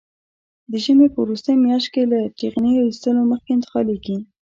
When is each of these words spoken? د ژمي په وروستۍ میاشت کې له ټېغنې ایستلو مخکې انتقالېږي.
د 0.69 0.71
ژمي 0.83 1.07
په 1.11 1.19
وروستۍ 1.23 1.55
میاشت 1.65 1.87
کې 1.93 2.03
له 2.11 2.19
ټېغنې 2.37 2.71
ایستلو 2.85 3.21
مخکې 3.31 3.51
انتقالېږي. 3.53 4.17